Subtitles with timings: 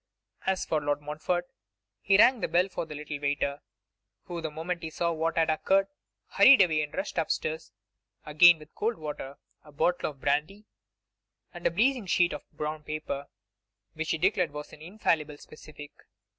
[0.47, 1.47] As for Lord Montfort,
[2.01, 3.61] he rang the bell for the little waiter,
[4.23, 5.89] who, the moment he saw what had occurred,
[6.29, 7.71] hurried away and rushed up stairs
[8.25, 10.65] again with cold water, a bottle of brandy,
[11.53, 13.27] and a blazing sheet of brown paper,
[13.93, 15.91] which he declared was an infallible specific.